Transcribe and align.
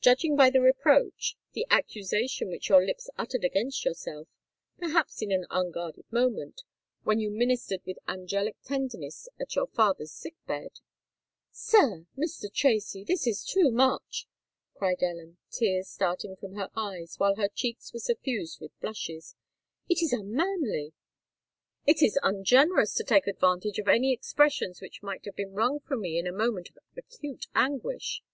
"Judging 0.00 0.34
by 0.34 0.50
the 0.50 0.60
reproach—the 0.60 1.66
accusation 1.70 2.48
which 2.50 2.68
your 2.68 2.84
lips 2.84 3.08
uttered 3.16 3.44
against 3.44 3.84
yourself—perhaps 3.84 5.22
in 5.22 5.30
an 5.30 5.46
unguarded 5.50 6.04
moment—when 6.10 7.20
you 7.20 7.30
ministered 7.30 7.80
with 7.86 7.96
angelic 8.08 8.56
tenderness 8.64 9.28
at 9.38 9.54
your 9.54 9.68
father's 9.68 10.10
sick 10.10 10.34
bed——" 10.48 10.80
"Sir—Mr. 11.52 12.52
Tracy, 12.52 13.04
this 13.04 13.24
is 13.24 13.44
too 13.44 13.70
much!" 13.70 14.26
cried 14.74 15.00
Ellen, 15.00 15.36
tears 15.48 15.88
starting 15.88 16.34
from 16.34 16.56
her 16.56 16.68
eyes, 16.74 17.14
while 17.20 17.36
her 17.36 17.46
cheeks 17.46 17.92
were 17.92 18.00
suffused 18.00 18.60
with 18.60 18.72
blushes: 18.80 19.36
"it 19.88 20.02
is 20.02 20.12
unmanly—it 20.12 22.02
is 22.02 22.18
ungenerous 22.24 22.94
to 22.94 23.04
take 23.04 23.28
advantage 23.28 23.78
of 23.78 23.86
any 23.86 24.12
expressions 24.12 24.80
which 24.80 25.04
might 25.04 25.24
have 25.24 25.36
been 25.36 25.52
wrung 25.52 25.78
from 25.78 26.00
me 26.00 26.18
in 26.18 26.26
a 26.26 26.32
moment 26.32 26.68
of 26.70 26.78
acute 26.96 27.46
anguish." 27.54 28.24